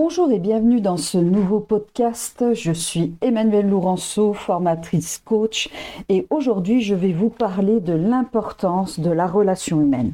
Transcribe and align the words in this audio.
Bonjour 0.00 0.30
et 0.30 0.38
bienvenue 0.38 0.80
dans 0.80 0.96
ce 0.96 1.18
nouveau 1.18 1.58
podcast. 1.58 2.54
Je 2.54 2.70
suis 2.70 3.16
Emmanuelle 3.20 3.68
Lourenceau, 3.68 4.32
formatrice 4.32 5.20
coach 5.24 5.70
et 6.08 6.24
aujourd'hui 6.30 6.82
je 6.82 6.94
vais 6.94 7.10
vous 7.10 7.30
parler 7.30 7.80
de 7.80 7.94
l'importance 7.94 9.00
de 9.00 9.10
la 9.10 9.26
relation 9.26 9.80
humaine. 9.80 10.12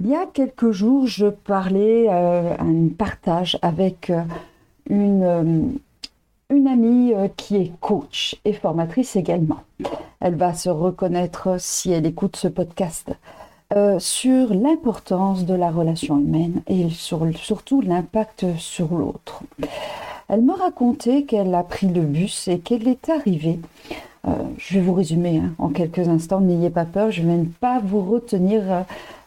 Il 0.00 0.08
y 0.08 0.16
a 0.16 0.26
quelques 0.26 0.72
jours, 0.72 1.06
je 1.06 1.28
parlais 1.28 2.08
euh, 2.10 2.56
un 2.58 2.88
partage 2.88 3.56
avec 3.62 4.10
euh, 4.10 4.22
euh, 4.90 5.62
une 6.50 6.66
amie 6.66 7.12
qui 7.36 7.54
est 7.58 7.72
coach 7.80 8.34
et 8.44 8.54
formatrice 8.54 9.14
également. 9.14 9.62
Elle 10.18 10.34
va 10.34 10.52
se 10.52 10.68
reconnaître 10.68 11.60
si 11.60 11.92
elle 11.92 12.06
écoute 12.06 12.34
ce 12.34 12.48
podcast. 12.48 13.12
Euh, 13.74 13.98
sur 13.98 14.54
l'importance 14.54 15.46
de 15.46 15.54
la 15.54 15.68
relation 15.68 16.16
humaine 16.20 16.62
et 16.68 16.90
sur, 16.90 17.26
surtout 17.34 17.80
l'impact 17.80 18.46
sur 18.56 18.94
l'autre. 18.94 19.42
Elle 20.28 20.42
me 20.42 20.52
racontait 20.52 21.24
qu'elle 21.24 21.52
a 21.56 21.64
pris 21.64 21.88
le 21.88 22.02
bus 22.02 22.46
et 22.46 22.60
qu'elle 22.60 22.86
est 22.86 23.08
arrivée. 23.08 23.58
Euh, 24.28 24.30
je 24.58 24.74
vais 24.74 24.80
vous 24.80 24.94
résumer 24.94 25.38
hein, 25.38 25.54
en 25.58 25.70
quelques 25.70 26.08
instants, 26.08 26.40
n'ayez 26.40 26.70
pas 26.70 26.84
peur, 26.84 27.10
je 27.10 27.22
ne 27.22 27.36
vais 27.36 27.48
pas 27.58 27.80
vous 27.80 28.00
retenir 28.00 28.62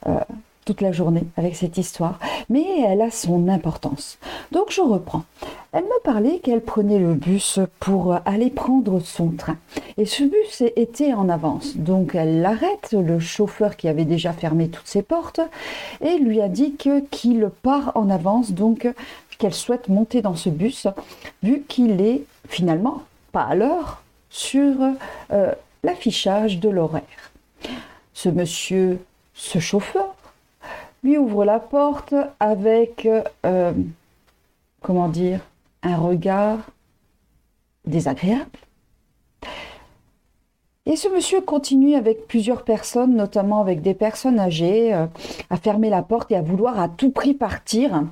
euh, 0.07 0.17
toute 0.67 0.81
la 0.81 0.91
journée 0.91 1.23
avec 1.37 1.55
cette 1.55 1.77
histoire, 1.77 2.19
mais 2.49 2.81
elle 2.85 3.01
a 3.01 3.09
son 3.09 3.47
importance. 3.47 4.19
Donc 4.51 4.69
je 4.69 4.81
reprends. 4.81 5.23
Elle 5.71 5.85
me 5.85 6.03
parlait 6.03 6.39
qu'elle 6.39 6.59
prenait 6.59 6.99
le 6.99 7.13
bus 7.13 7.59
pour 7.79 8.17
aller 8.25 8.49
prendre 8.49 8.99
son 8.99 9.29
train. 9.29 9.55
Et 9.97 10.05
ce 10.05 10.23
bus 10.23 10.61
était 10.75 11.13
en 11.13 11.29
avance. 11.29 11.77
Donc 11.77 12.15
elle 12.15 12.41
l'arrête, 12.41 12.91
le 12.91 13.17
chauffeur 13.17 13.77
qui 13.77 13.87
avait 13.87 14.03
déjà 14.03 14.33
fermé 14.33 14.67
toutes 14.67 14.87
ses 14.87 15.03
portes, 15.03 15.39
et 16.01 16.17
lui 16.17 16.41
indique 16.41 16.89
qu'il 17.11 17.49
part 17.63 17.93
en 17.95 18.09
avance, 18.09 18.51
donc 18.51 18.89
qu'elle 19.37 19.53
souhaite 19.53 19.87
monter 19.87 20.21
dans 20.21 20.35
ce 20.35 20.49
bus, 20.49 20.87
vu 21.43 21.63
qu'il 21.69 22.01
est 22.01 22.23
finalement 22.49 23.03
pas 23.31 23.43
à 23.43 23.55
l'heure 23.55 24.03
sur 24.29 24.75
euh, 25.31 25.51
l'affichage 25.83 26.59
de 26.59 26.67
l'horaire. 26.67 27.31
Ce 28.13 28.27
monsieur, 28.27 28.99
ce 29.33 29.59
chauffeur, 29.59 30.16
lui 31.07 31.17
ouvre 31.17 31.45
la 31.45 31.59
porte 31.59 32.13
avec, 32.41 33.07
euh, 33.45 33.73
comment 34.81 35.07
dire, 35.07 35.39
un 35.81 35.95
regard 35.95 36.59
désagréable. 37.85 38.59
Et 40.85 40.97
ce 40.97 41.07
monsieur 41.07 41.39
continue 41.39 41.95
avec 41.95 42.27
plusieurs 42.27 42.63
personnes, 42.63 43.15
notamment 43.15 43.61
avec 43.61 43.81
des 43.81 43.93
personnes 43.93 44.37
âgées, 44.37 44.93
euh, 44.93 45.05
à 45.49 45.55
fermer 45.55 45.89
la 45.89 46.01
porte 46.01 46.31
et 46.31 46.35
à 46.35 46.41
vouloir 46.41 46.77
à 46.77 46.89
tout 46.89 47.11
prix 47.11 47.33
partir. 47.33 48.03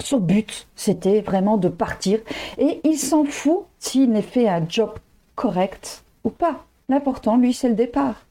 Son 0.00 0.18
but, 0.18 0.66
c'était 0.74 1.20
vraiment 1.20 1.56
de 1.56 1.68
partir. 1.68 2.18
Et 2.56 2.80
il 2.82 2.98
s'en 2.98 3.24
fout 3.24 3.64
s'il 3.78 4.10
n'est 4.10 4.22
fait 4.22 4.48
un 4.48 4.68
job 4.68 4.90
correct 5.36 6.04
ou 6.24 6.30
pas. 6.30 6.64
L'important, 6.88 7.36
lui, 7.36 7.52
c'est 7.52 7.68
le 7.68 7.74
départ. 7.74 8.26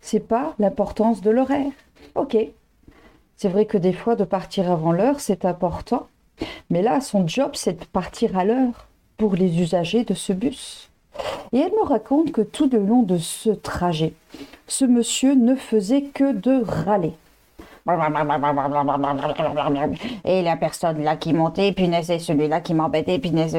C'est 0.00 0.26
pas 0.26 0.54
l'importance 0.58 1.20
de 1.20 1.30
l'horaire. 1.30 1.72
Ok, 2.14 2.36
c'est 3.38 3.48
vrai 3.48 3.66
que 3.66 3.78
des 3.78 3.92
fois, 3.92 4.16
de 4.16 4.24
partir 4.24 4.68
avant 4.70 4.90
l'heure, 4.90 5.20
c'est 5.20 5.44
important. 5.44 6.08
Mais 6.70 6.82
là, 6.82 7.00
son 7.00 7.26
job, 7.26 7.52
c'est 7.54 7.78
de 7.78 7.84
partir 7.84 8.36
à 8.36 8.44
l'heure 8.44 8.88
pour 9.16 9.36
les 9.36 9.60
usagers 9.60 10.02
de 10.02 10.14
ce 10.14 10.32
bus. 10.32 10.90
Et 11.52 11.58
elle 11.58 11.70
me 11.70 11.86
raconte 11.86 12.32
que 12.32 12.40
tout 12.40 12.68
le 12.68 12.80
long 12.80 13.02
de 13.02 13.16
ce 13.16 13.50
trajet, 13.50 14.12
ce 14.66 14.84
monsieur 14.84 15.36
ne 15.36 15.54
faisait 15.54 16.02
que 16.02 16.32
de 16.32 16.64
râler. 16.64 17.12
Et 20.24 20.42
la 20.42 20.56
personne 20.56 21.04
là 21.04 21.14
qui 21.14 21.32
montait, 21.32 21.70
punaise, 21.70 22.10
et 22.10 22.18
celui-là 22.18 22.60
qui 22.60 22.74
m'embêtait, 22.74 23.20
punaise, 23.20 23.56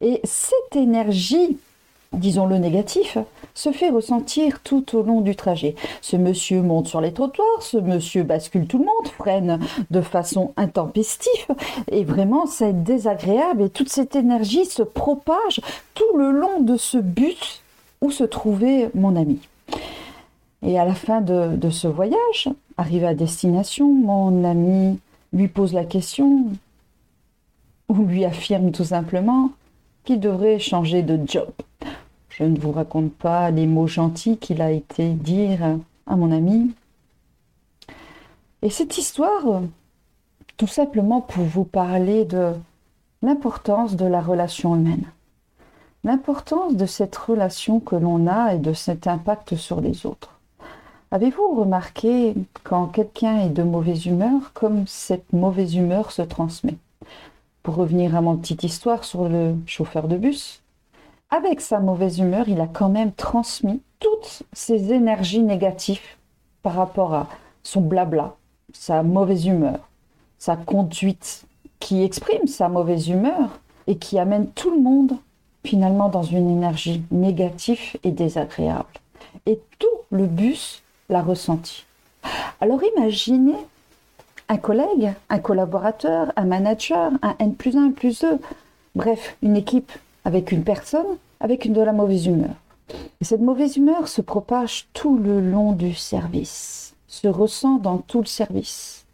Et 0.00 0.20
cette 0.24 0.74
énergie 0.74 1.58
disons-le 2.12 2.58
négatif, 2.58 3.18
se 3.54 3.72
fait 3.72 3.90
ressentir 3.90 4.60
tout 4.62 4.96
au 4.96 5.02
long 5.02 5.20
du 5.20 5.36
trajet. 5.36 5.74
Ce 6.00 6.16
monsieur 6.16 6.62
monte 6.62 6.88
sur 6.88 7.00
les 7.00 7.12
trottoirs, 7.12 7.62
ce 7.62 7.76
monsieur 7.76 8.22
bascule 8.22 8.66
tout 8.66 8.78
le 8.78 8.84
monde, 8.84 9.08
freine 9.16 9.60
de 9.90 10.00
façon 10.00 10.52
intempestive, 10.56 11.46
et 11.90 12.04
vraiment 12.04 12.46
c'est 12.46 12.82
désagréable, 12.82 13.62
et 13.62 13.70
toute 13.70 13.88
cette 13.88 14.16
énergie 14.16 14.66
se 14.66 14.82
propage 14.82 15.60
tout 15.94 16.16
le 16.16 16.30
long 16.30 16.60
de 16.60 16.76
ce 16.76 16.98
but 16.98 17.62
où 18.00 18.10
se 18.10 18.24
trouvait 18.24 18.90
mon 18.94 19.16
ami. 19.16 19.38
Et 20.62 20.78
à 20.78 20.84
la 20.84 20.94
fin 20.94 21.20
de, 21.20 21.56
de 21.56 21.70
ce 21.70 21.88
voyage, 21.88 22.48
arrivé 22.76 23.06
à 23.06 23.14
destination, 23.14 23.92
mon 23.92 24.44
ami 24.44 24.98
lui 25.32 25.48
pose 25.48 25.72
la 25.72 25.84
question, 25.84 26.46
ou 27.88 27.94
lui 28.04 28.24
affirme 28.24 28.72
tout 28.72 28.84
simplement 28.84 29.50
qu'il 30.04 30.20
devrait 30.20 30.58
changer 30.58 31.02
de 31.02 31.18
job. 31.26 31.50
Je 32.30 32.44
ne 32.44 32.58
vous 32.58 32.72
raconte 32.72 33.12
pas 33.12 33.50
les 33.50 33.66
mots 33.66 33.88
gentils 33.88 34.38
qu'il 34.38 34.62
a 34.62 34.70
été 34.70 35.10
dire 35.10 35.78
à 36.06 36.16
mon 36.16 36.32
ami. 36.32 36.72
Et 38.62 38.70
cette 38.70 38.96
histoire, 38.98 39.62
tout 40.56 40.66
simplement 40.66 41.20
pour 41.20 41.44
vous 41.44 41.64
parler 41.64 42.24
de 42.24 42.52
l'importance 43.22 43.96
de 43.96 44.06
la 44.06 44.20
relation 44.20 44.76
humaine, 44.76 45.04
l'importance 46.04 46.76
de 46.76 46.86
cette 46.86 47.16
relation 47.16 47.80
que 47.80 47.96
l'on 47.96 48.26
a 48.26 48.54
et 48.54 48.58
de 48.58 48.72
cet 48.72 49.06
impact 49.06 49.56
sur 49.56 49.80
les 49.80 50.06
autres. 50.06 50.38
Avez-vous 51.10 51.56
remarqué 51.56 52.34
quand 52.62 52.86
quelqu'un 52.86 53.40
est 53.40 53.50
de 53.50 53.64
mauvaise 53.64 54.06
humeur, 54.06 54.52
comme 54.54 54.86
cette 54.86 55.32
mauvaise 55.32 55.74
humeur 55.74 56.12
se 56.12 56.22
transmet? 56.22 56.76
Pour 57.64 57.74
revenir 57.74 58.14
à 58.14 58.20
mon 58.20 58.36
petite 58.36 58.62
histoire 58.62 59.02
sur 59.04 59.28
le 59.28 59.56
chauffeur 59.66 60.06
de 60.06 60.16
bus, 60.16 60.62
avec 61.30 61.60
sa 61.60 61.78
mauvaise 61.78 62.18
humeur, 62.18 62.48
il 62.48 62.60
a 62.60 62.66
quand 62.66 62.88
même 62.88 63.12
transmis 63.12 63.80
toutes 64.00 64.42
ses 64.52 64.92
énergies 64.92 65.42
négatives 65.42 66.00
par 66.62 66.74
rapport 66.74 67.14
à 67.14 67.28
son 67.62 67.80
blabla, 67.80 68.34
sa 68.72 69.02
mauvaise 69.02 69.46
humeur, 69.46 69.78
sa 70.38 70.56
conduite 70.56 71.44
qui 71.78 72.02
exprime 72.02 72.46
sa 72.46 72.68
mauvaise 72.68 73.08
humeur 73.08 73.60
et 73.86 73.96
qui 73.96 74.18
amène 74.18 74.48
tout 74.48 74.70
le 74.70 74.80
monde 74.80 75.12
finalement 75.64 76.08
dans 76.08 76.22
une 76.22 76.50
énergie 76.50 77.02
négative 77.10 77.96
et 78.02 78.10
désagréable. 78.10 78.88
Et 79.46 79.60
tout 79.78 79.86
le 80.10 80.26
bus 80.26 80.82
l'a 81.08 81.22
ressenti. 81.22 81.84
Alors 82.60 82.80
imaginez 82.96 83.56
un 84.48 84.56
collègue, 84.56 85.12
un 85.28 85.38
collaborateur, 85.38 86.32
un 86.36 86.44
manager, 86.44 87.12
un 87.22 87.36
N 87.38 87.54
plus 87.54 87.76
1, 87.76 87.92
plus 87.92 88.20
2, 88.20 88.40
bref, 88.94 89.36
une 89.42 89.56
équipe 89.56 89.92
avec 90.24 90.52
une 90.52 90.64
personne 90.64 91.18
avec 91.40 91.64
une 91.64 91.72
de 91.72 91.80
la 91.80 91.92
mauvaise 91.92 92.26
humeur. 92.26 92.54
Et 93.20 93.24
cette 93.24 93.40
mauvaise 93.40 93.76
humeur 93.76 94.08
se 94.08 94.20
propage 94.20 94.88
tout 94.92 95.16
le 95.16 95.40
long 95.40 95.72
du 95.72 95.94
service, 95.94 96.94
se 97.06 97.28
ressent 97.28 97.78
dans 97.78 97.98
tout 97.98 98.20
le 98.20 98.26
service. 98.26 99.06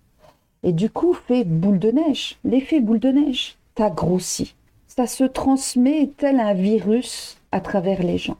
Et 0.62 0.72
du 0.72 0.90
coup 0.90 1.14
fait 1.14 1.44
boule 1.44 1.78
de 1.78 1.90
neige, 1.90 2.38
l'effet 2.44 2.80
boule 2.80 2.98
de 2.98 3.10
neige, 3.10 3.56
t'as 3.74 3.90
grossi. 3.90 4.54
Ça 4.88 5.06
se 5.06 5.24
transmet 5.24 6.10
tel 6.16 6.40
un 6.40 6.54
virus 6.54 7.38
à 7.52 7.60
travers 7.60 8.02
les 8.02 8.18
gens. 8.18 8.38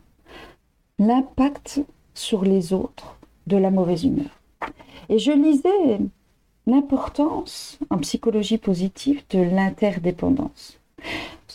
L'impact 0.99 1.81
sur 2.15 2.44
les 2.44 2.72
autres 2.72 3.16
de 3.47 3.56
la 3.56 3.71
mauvaise 3.71 4.05
humeur. 4.05 4.41
Et 5.09 5.19
je 5.19 5.31
lisais 5.31 6.00
l'importance 6.66 7.78
en 7.91 7.99
psychologie 7.99 8.59
positive 8.59 9.22
de 9.31 9.38
l'interdépendance. 9.38 10.81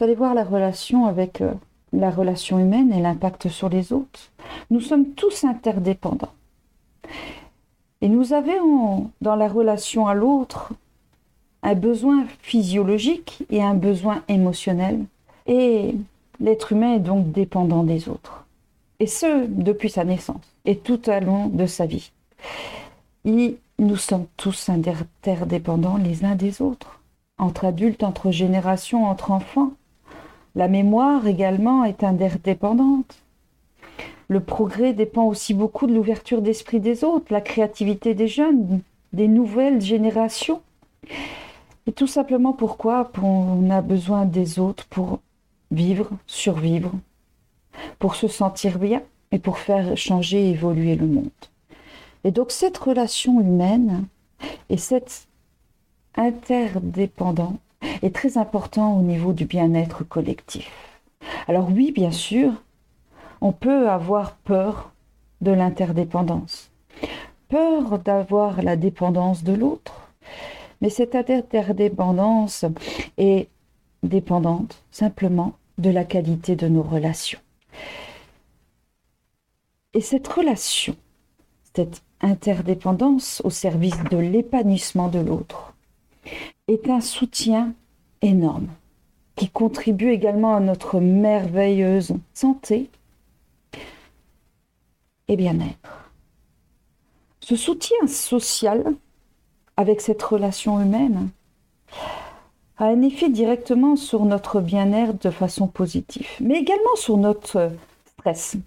Vous 0.01 0.05
allez 0.05 0.15
voir 0.15 0.33
la 0.33 0.43
relation 0.43 1.05
avec 1.05 1.41
euh, 1.41 1.53
la 1.93 2.09
relation 2.09 2.57
humaine 2.57 2.91
et 2.91 2.99
l'impact 2.99 3.49
sur 3.49 3.69
les 3.69 3.93
autres. 3.93 4.31
Nous 4.71 4.81
sommes 4.81 5.09
tous 5.09 5.43
interdépendants. 5.43 6.33
Et 8.01 8.09
nous 8.09 8.33
avons 8.33 9.11
dans 9.21 9.35
la 9.35 9.47
relation 9.47 10.07
à 10.07 10.15
l'autre 10.15 10.73
un 11.61 11.75
besoin 11.75 12.25
physiologique 12.39 13.43
et 13.51 13.61
un 13.61 13.75
besoin 13.75 14.23
émotionnel. 14.27 15.05
Et 15.45 15.93
l'être 16.39 16.71
humain 16.71 16.95
est 16.95 16.99
donc 16.99 17.31
dépendant 17.31 17.83
des 17.83 18.09
autres. 18.09 18.47
Et 18.99 19.05
ce, 19.05 19.45
depuis 19.45 19.91
sa 19.91 20.03
naissance 20.03 20.41
et 20.65 20.77
tout 20.77 21.11
au 21.11 21.19
long 21.19 21.45
de 21.45 21.67
sa 21.67 21.85
vie. 21.85 22.11
Nous 23.23 23.97
sommes 23.97 24.25
tous 24.35 24.67
interdépendants 24.67 25.97
les 25.97 26.25
uns 26.25 26.33
des 26.33 26.63
autres, 26.63 27.01
entre 27.37 27.65
adultes, 27.65 28.01
entre 28.01 28.31
générations, 28.31 29.05
entre 29.05 29.29
enfants. 29.29 29.73
La 30.55 30.67
mémoire 30.67 31.27
également 31.27 31.85
est 31.85 32.03
interdépendante. 32.03 33.15
Le 34.27 34.39
progrès 34.39 34.93
dépend 34.93 35.25
aussi 35.25 35.53
beaucoup 35.53 35.87
de 35.87 35.93
l'ouverture 35.93 36.41
d'esprit 36.41 36.79
des 36.79 37.03
autres, 37.03 37.31
la 37.31 37.41
créativité 37.41 38.13
des 38.13 38.27
jeunes, 38.27 38.81
des 39.13 39.27
nouvelles 39.27 39.81
générations. 39.81 40.61
Et 41.87 41.91
tout 41.91 42.07
simplement 42.07 42.53
pourquoi 42.53 43.11
on 43.21 43.69
a 43.69 43.81
besoin 43.81 44.25
des 44.25 44.59
autres 44.59 44.85
pour 44.87 45.19
vivre, 45.71 46.09
survivre, 46.27 46.91
pour 47.99 48.15
se 48.15 48.27
sentir 48.27 48.77
bien 48.77 49.01
et 49.31 49.39
pour 49.39 49.57
faire 49.57 49.95
changer 49.97 50.47
et 50.47 50.51
évoluer 50.51 50.95
le 50.95 51.07
monde. 51.07 51.29
Et 52.23 52.31
donc 52.31 52.51
cette 52.51 52.77
relation 52.77 53.39
humaine 53.39 54.05
et 54.69 54.77
cette 54.77 55.27
interdépendant 56.15 57.57
est 58.01 58.13
très 58.13 58.37
important 58.37 58.97
au 58.97 59.01
niveau 59.01 59.33
du 59.33 59.45
bien-être 59.45 60.03
collectif. 60.03 60.71
Alors 61.47 61.69
oui, 61.69 61.91
bien 61.91 62.11
sûr, 62.11 62.51
on 63.41 63.51
peut 63.51 63.89
avoir 63.89 64.35
peur 64.37 64.91
de 65.41 65.51
l'interdépendance, 65.51 66.71
peur 67.49 67.99
d'avoir 67.99 68.61
la 68.61 68.75
dépendance 68.75 69.43
de 69.43 69.53
l'autre, 69.53 70.13
mais 70.81 70.89
cette 70.89 71.15
interdépendance 71.15 72.65
est 73.17 73.47
dépendante 74.03 74.83
simplement 74.91 75.53
de 75.77 75.89
la 75.89 76.03
qualité 76.03 76.55
de 76.55 76.67
nos 76.67 76.83
relations. 76.83 77.39
Et 79.93 80.01
cette 80.01 80.27
relation, 80.27 80.95
cette 81.75 82.03
interdépendance 82.21 83.41
au 83.43 83.49
service 83.49 84.01
de 84.09 84.17
l'épanouissement 84.17 85.07
de 85.07 85.19
l'autre, 85.19 85.70
est 86.67 86.89
un 86.89 87.01
soutien 87.01 87.73
énorme 88.21 88.67
qui 89.35 89.49
contribue 89.49 90.11
également 90.11 90.55
à 90.55 90.59
notre 90.59 90.99
merveilleuse 90.99 92.13
santé 92.33 92.89
et 95.27 95.35
bien-être. 95.35 96.09
Ce 97.39 97.55
soutien 97.55 98.07
social 98.07 98.93
avec 99.77 100.01
cette 100.01 100.21
relation 100.21 100.79
humaine 100.79 101.29
a 102.77 102.85
un 102.85 103.01
effet 103.01 103.29
directement 103.29 103.95
sur 103.95 104.25
notre 104.25 104.61
bien-être 104.61 105.23
de 105.23 105.31
façon 105.31 105.67
positive, 105.67 106.27
mais 106.39 106.59
également 106.59 106.95
sur 106.95 107.17
notre 107.17 107.71
stress. 108.05 108.57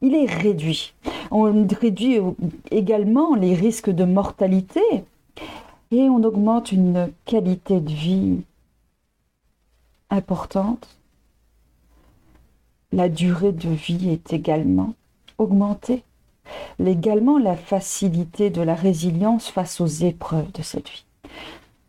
Il 0.00 0.14
est 0.14 0.26
réduit. 0.26 0.94
On 1.30 1.42
réduit 1.80 2.18
également 2.70 3.34
les 3.34 3.54
risques 3.54 3.90
de 3.90 4.04
mortalité 4.04 4.80
et 5.90 6.08
on 6.08 6.22
augmente 6.22 6.72
une 6.72 7.10
qualité 7.24 7.80
de 7.80 7.90
vie 7.90 8.40
importante. 10.10 10.88
La 12.92 13.08
durée 13.08 13.52
de 13.52 13.68
vie 13.68 14.10
est 14.10 14.32
également 14.32 14.94
augmentée. 15.38 16.02
Également 16.84 17.38
la 17.38 17.56
facilité 17.56 18.48
de 18.48 18.62
la 18.62 18.74
résilience 18.74 19.48
face 19.48 19.80
aux 19.80 19.86
épreuves 19.86 20.50
de 20.52 20.62
cette 20.62 20.88
vie. 20.88 21.04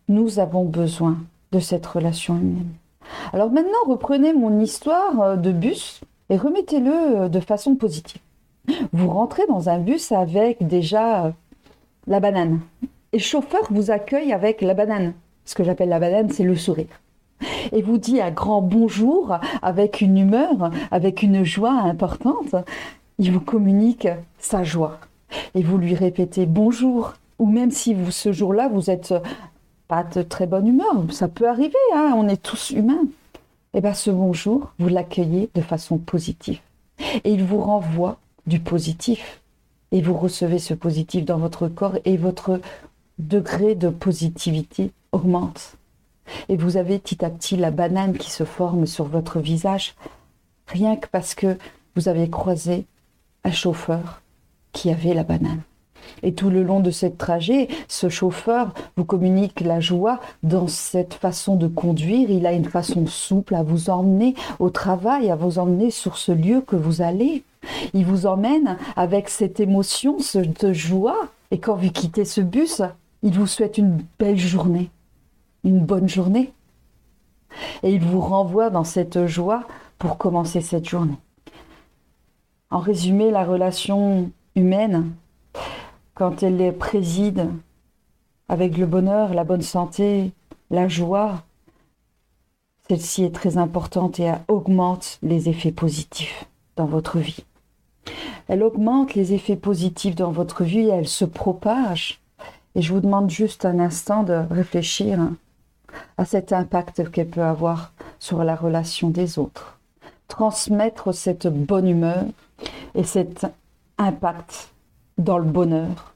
Nous 0.10 0.40
avons 0.40 0.66
besoin 0.66 1.18
de 1.52 1.60
cette 1.60 1.86
relation 1.86 2.36
humaine. 2.36 2.74
Alors 3.34 3.52
maintenant, 3.52 3.78
reprenez 3.88 4.34
mon 4.34 4.60
histoire 4.60 5.22
euh, 5.22 5.36
de 5.36 5.52
bus 5.52 6.02
et 6.30 6.38
remettez-le 6.38 6.92
euh, 6.92 7.30
de 7.30 7.40
façon 7.40 7.76
positive. 7.76 8.22
Vous 8.94 9.10
rentrez 9.10 9.48
dans 9.48 9.70
un 9.70 9.80
bus 9.80 10.12
avec 10.12 10.66
déjà 10.66 11.26
euh, 11.26 11.32
la 12.08 12.20
banane. 12.20 12.60
Et 13.12 13.18
le 13.18 13.24
chauffeur 13.24 13.62
vous 13.70 13.92
accueille 13.92 14.34
avec 14.34 14.62
la 14.62 14.74
banane. 14.74 15.14
Ce 15.46 15.56
que 15.56 15.64
j'appelle 15.64 15.90
la 15.90 16.00
banane, 16.00 16.30
c'est 16.30 16.44
le 16.44 16.56
sourire. 16.56 17.02
Et 17.72 17.82
vous 17.82 17.98
dit 17.98 18.22
un 18.22 18.32
grand 18.32 18.62
bonjour 18.62 19.38
avec 19.62 20.02
une 20.02 20.18
humeur, 20.18 20.72
avec 20.92 21.24
une 21.24 21.44
joie 21.44 21.72
importante. 21.72 22.56
Il 23.18 23.32
vous 23.32 23.40
communique 23.40 24.08
sa 24.38 24.64
joie. 24.64 25.00
Et 25.56 25.64
vous 25.64 25.78
lui 25.78 25.96
répétez 25.96 26.46
bonjour. 26.46 27.14
Ou 27.40 27.46
même 27.46 27.72
si 27.72 27.94
vous, 27.94 28.12
ce 28.12 28.32
jour-là, 28.32 28.68
vous 28.68 28.90
êtes 28.90 29.14
pas 29.90 30.04
de 30.04 30.22
très 30.22 30.46
bonne 30.46 30.68
humeur, 30.68 30.94
ça 31.10 31.28
peut 31.28 31.50
arriver, 31.50 31.74
hein, 31.96 32.14
on 32.16 32.28
est 32.28 32.42
tous 32.42 32.70
humains. 32.70 33.08
Et 33.74 33.80
eh 33.80 33.82
bien 33.82 33.96
ce 33.96 34.12
bonjour, 34.12 34.72
vous 34.78 34.88
l'accueillez 34.88 35.50
de 35.56 35.62
façon 35.62 35.98
positive. 35.98 36.60
Et 37.24 37.32
il 37.32 37.44
vous 37.44 37.60
renvoie 37.60 38.20
du 38.46 38.60
positif. 38.60 39.42
Et 39.92 40.02
vous 40.02 40.14
recevez 40.14 40.60
ce 40.60 40.76
positif 40.76 41.26
dans 41.26 41.40
votre 41.40 41.68
corps 41.68 41.98
et 42.06 42.18
votre 42.18 42.62
degré 43.20 43.76
de 43.76 43.90
positivité 43.90 44.92
augmente. 45.12 45.76
Et 46.48 46.58
vous 46.58 46.78
avez 46.78 47.00
petit 47.00 47.24
à 47.24 47.30
petit 47.30 47.58
la 47.58 47.72
banane 47.72 48.18
qui 48.18 48.32
se 48.32 48.44
forme 48.44 48.86
sur 48.86 49.06
votre 49.06 49.40
visage, 49.40 49.96
rien 50.68 50.96
que 50.96 51.08
parce 51.08 51.36
que 51.36 51.58
vous 51.96 52.08
avez 52.08 52.30
croisé 52.30 52.86
un 53.44 53.52
chauffeur 53.52 54.22
qui 54.72 54.92
avait 54.92 55.14
la 55.14 55.24
banane. 55.24 55.62
Et 56.24 56.34
tout 56.34 56.50
le 56.50 56.64
long 56.64 56.80
de 56.80 56.92
ce 56.92 57.06
trajet, 57.06 57.68
ce 57.88 58.10
chauffeur 58.10 58.74
vous 58.96 59.06
communique 59.06 59.62
la 59.62 59.80
joie 59.80 60.20
dans 60.44 60.68
cette 60.68 61.14
façon 61.14 61.56
de 61.56 61.68
conduire. 61.68 62.30
Il 62.30 62.46
a 62.46 62.54
une 62.54 62.66
façon 62.66 63.06
souple 63.06 63.56
à 63.56 63.64
vous 63.64 63.90
emmener 63.90 64.36
au 64.60 64.70
travail, 64.70 65.30
à 65.30 65.36
vous 65.36 65.60
emmener 65.60 65.92
sur 65.92 66.18
ce 66.18 66.32
lieu 66.32 66.62
que 66.62 66.76
vous 66.76 67.02
allez. 67.02 67.44
Il 67.94 68.06
vous 68.06 68.26
emmène 68.26 68.78
avec 68.96 69.30
cette 69.30 69.60
émotion, 69.60 70.20
cette 70.20 70.74
joie. 70.74 71.28
Et 71.52 71.60
quand 71.60 71.76
vous 71.76 71.92
quittez 71.92 72.26
ce 72.26 72.42
bus, 72.42 72.82
il 73.24 73.34
vous 73.34 73.48
souhaite 73.48 73.78
une 73.78 74.04
belle 74.18 74.38
journée, 74.38 74.90
une 75.64 75.80
bonne 75.80 76.08
journée. 76.08 76.54
Et 77.84 77.92
il 77.92 78.04
vous 78.04 78.22
renvoie 78.22 78.70
dans 78.70 78.84
cette 78.84 79.26
joie 79.26 79.66
pour 79.98 80.18
commencer 80.18 80.62
cette 80.62 80.88
journée. 80.88 81.18
En 82.70 82.80
résumé, 82.80 83.32
la 83.32 83.44
relation 83.44 84.32
humaine, 84.56 85.12
quand 86.14 86.44
elle 86.44 86.58
les 86.58 86.72
préside 86.72 87.50
avec 88.48 88.78
le 88.78 88.86
bonheur, 88.86 89.34
la 89.34 89.44
bonne 89.44 89.62
santé, 89.62 90.32
la 90.70 90.88
joie, 90.88 91.44
celle-ci 92.88 93.24
est 93.24 93.36
très 93.36 93.58
importante 93.58 94.20
et 94.20 94.32
augmente 94.48 95.20
les 95.22 95.50
effets 95.50 95.72
positifs 95.72 96.46
dans 96.76 96.86
votre 96.86 97.20
vie. 97.20 97.44
Elle 98.48 98.64
augmente 98.64 99.14
les 99.14 99.34
effets 99.34 99.56
positifs 99.56 100.16
dans 100.16 100.32
votre 100.32 100.64
vie, 100.64 100.88
elle 100.88 101.08
se 101.08 101.26
propage 101.26 102.20
et 102.76 102.82
je 102.82 102.94
vous 102.94 103.00
demande 103.00 103.30
juste 103.30 103.66
un 103.66 103.80
instant 103.80 104.24
de 104.24 104.42
réfléchir 104.50 105.20
à 106.18 106.26
cet 106.26 106.54
impact 106.54 107.10
qu'elle 107.12 107.30
peut 107.30 107.42
avoir 107.42 107.92
sur 108.20 108.44
la 108.44 108.56
relation 108.56 109.10
des 109.10 109.40
autres. 109.40 109.80
Transmettre 110.28 111.14
cette 111.14 111.48
bonne 111.48 111.88
humeur 111.88 112.24
et 112.96 113.04
cet 113.04 113.48
impact 113.98 114.70
dans 115.18 115.38
le 115.38 115.46
bonheur 115.46 116.14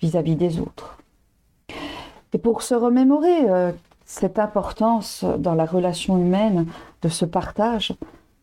vis-à-vis 0.00 0.36
des 0.36 0.60
autres. 0.60 0.98
Et 2.32 2.38
pour 2.38 2.62
se 2.62 2.74
remémorer 2.74 3.48
euh, 3.48 3.72
cette 4.04 4.38
importance 4.38 5.24
dans 5.38 5.54
la 5.54 5.64
relation 5.64 6.18
humaine 6.18 6.66
de 7.02 7.08
ce 7.08 7.24
partage, 7.24 7.94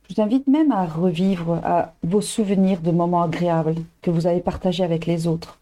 je 0.07 0.15
vous 0.15 0.21
invite 0.21 0.47
même 0.47 0.71
à 0.71 0.85
revivre 0.85 1.61
vos 2.03 2.21
souvenirs 2.21 2.81
de 2.81 2.91
moments 2.91 3.21
agréables 3.21 3.75
que 4.01 4.09
vous 4.09 4.25
avez 4.25 4.39
partagés 4.39 4.83
avec 4.83 5.05
les 5.05 5.27
autres. 5.27 5.59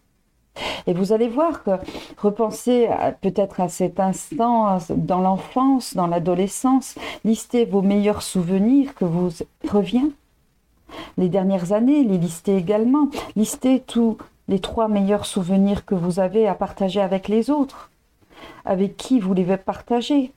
Et 0.85 0.93
vous 0.93 1.13
allez 1.13 1.27
voir 1.27 1.63
que 1.63 1.71
repenser 2.17 2.89
peut-être 3.21 3.59
à 3.59 3.69
cet 3.69 3.99
instant 3.99 4.77
dans 4.89 5.21
l'enfance, 5.21 5.95
dans 5.95 6.07
l'adolescence, 6.07 6.95
lister 7.25 7.65
vos 7.65 7.81
meilleurs 7.81 8.21
souvenirs 8.21 8.95
que 8.95 9.05
vous 9.05 9.29
revient. 9.69 10.09
Les 11.17 11.29
dernières 11.29 11.73
années, 11.73 12.03
les 12.03 12.17
lister 12.17 12.55
également. 12.55 13.09
Lister 13.35 13.81
tous 13.81 14.17
les 14.47 14.59
trois 14.59 14.87
meilleurs 14.87 15.25
souvenirs 15.25 15.85
que 15.85 15.95
vous 15.95 16.19
avez 16.19 16.47
à 16.47 16.55
partager 16.55 17.01
avec 17.01 17.27
les 17.27 17.49
autres. 17.49 17.91
Avec 18.65 18.97
qui 18.97 19.19
vous 19.19 19.33
les 19.33 19.57
partagez 19.57 20.31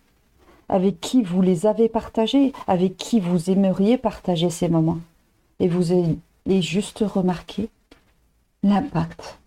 Avec 0.69 1.01
qui 1.01 1.23
vous 1.23 1.43
les 1.43 1.67
avez 1.67 1.89
partagés 1.89 2.53
Avec 2.67 2.97
qui 2.97 3.21
vous 3.21 3.51
aimeriez 3.51 3.99
partager 3.99 4.51
ces 4.51 4.69
moments 4.69 4.99
Et 5.59 5.69
vous 5.69 5.93
allez 5.93 6.63
juste 6.63 7.05
remarquer 7.07 7.69
l'impact 8.63 9.39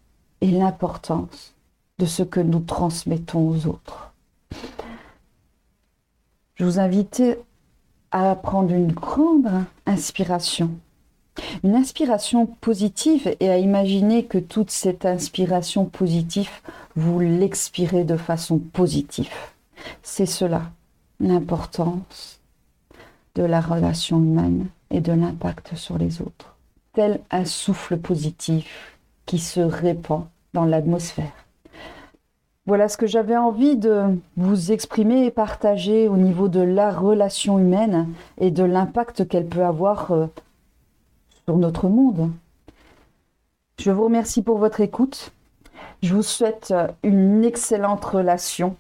et 0.43 0.51
l'importance 0.51 1.53
de 1.99 2.05
ce 2.05 2.21
que 2.21 2.41
nous 2.41 2.59
transmettons 2.59 3.47
aux 3.47 3.65
autres. 3.65 4.11
Je 6.55 6.65
vous 6.65 6.79
invite 6.79 7.23
à 8.11 8.35
prendre 8.35 8.73
une 8.73 8.91
grande 8.91 9.49
inspiration, 9.85 10.71
une 11.63 11.75
inspiration 11.75 12.45
positive 12.45 13.37
et 13.39 13.49
à 13.49 13.57
imaginer 13.57 14.25
que 14.25 14.37
toute 14.37 14.69
cette 14.69 15.05
inspiration 15.05 15.85
positive, 15.85 16.51
vous 16.97 17.21
l'expirez 17.21 18.03
de 18.03 18.17
façon 18.17 18.59
positive. 18.59 19.31
C'est 20.01 20.25
cela, 20.25 20.73
l'importance 21.21 22.41
de 23.35 23.43
la 23.43 23.61
relation 23.61 24.19
humaine 24.19 24.67
et 24.89 24.99
de 24.99 25.13
l'impact 25.13 25.77
sur 25.77 25.97
les 25.97 26.21
autres. 26.21 26.57
Tel 26.91 27.21
un 27.31 27.45
souffle 27.45 27.97
positif 27.97 28.92
qui 29.25 29.39
se 29.39 29.59
répand 29.59 30.25
dans 30.53 30.65
l'atmosphère. 30.65 31.31
Voilà 32.65 32.87
ce 32.87 32.95
que 32.95 33.07
j'avais 33.07 33.35
envie 33.35 33.75
de 33.75 34.17
vous 34.37 34.71
exprimer 34.71 35.25
et 35.25 35.31
partager 35.31 36.07
au 36.07 36.15
niveau 36.15 36.47
de 36.47 36.61
la 36.61 36.91
relation 36.91 37.59
humaine 37.59 38.07
et 38.37 38.51
de 38.51 38.63
l'impact 38.63 39.27
qu'elle 39.27 39.47
peut 39.47 39.65
avoir 39.65 40.11
euh, 40.11 40.27
sur 41.45 41.57
notre 41.57 41.89
monde. 41.89 42.31
Je 43.79 43.91
vous 43.91 44.05
remercie 44.05 44.41
pour 44.41 44.59
votre 44.59 44.79
écoute. 44.79 45.33
Je 46.01 46.15
vous 46.15 46.23
souhaite 46.23 46.71
euh, 46.71 46.87
une 47.03 47.43
excellente 47.43 48.05
relation 48.05 48.77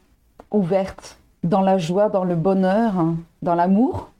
ouverte 0.49 1.17
dans 1.43 1.61
la 1.61 1.77
joie, 1.77 2.07
dans 2.07 2.23
le 2.23 2.35
bonheur, 2.35 2.93
dans 3.41 3.55
l'amour. 3.55 4.11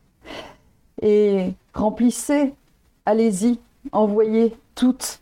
Et 1.01 1.53
remplissez, 1.73 2.53
allez-y, 3.05 3.59
envoyez 3.93 4.53
toutes 4.75 5.21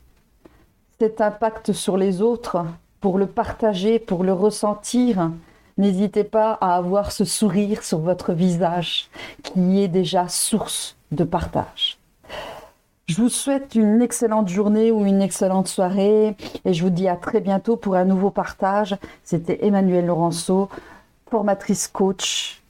impact 1.22 1.74
sur 1.74 1.98
les 1.98 2.22
autres, 2.22 2.66
pour 3.00 3.18
le 3.18 3.26
partager, 3.26 4.00
pour 4.00 4.24
le 4.24 4.34
ressentir. 4.34 5.32
N'hésitez 5.78 6.24
pas 6.24 6.58
à 6.62 6.76
avoir 6.76 7.12
ce 7.12 7.26
sourire 7.26 7.84
sur 7.84 8.00
votre 8.00 8.34
visage 8.34 9.10
qui 9.44 9.82
est 9.82 9.88
déjà 9.88 10.28
source 10.28 10.96
de 11.12 11.24
partage. 11.24 11.98
Je 13.08 13.16
vous 13.16 13.30
souhaite 13.30 13.76
une 13.76 14.02
excellente 14.02 14.48
journée 14.48 14.92
ou 14.92 15.06
une 15.06 15.22
excellente 15.22 15.68
soirée 15.68 16.38
et 16.64 16.74
je 16.74 16.84
vous 16.84 16.90
dis 16.90 17.08
à 17.08 17.16
très 17.16 17.42
bientôt 17.42 17.76
pour 17.76 17.96
un 17.96 18.06
nouveau 18.06 18.30
partage. 18.30 18.96
C'était 19.24 19.66
Emmanuel 19.66 20.06
Laurenceau, 20.06 20.70
formatrice 21.30 21.88
coach 21.88 22.61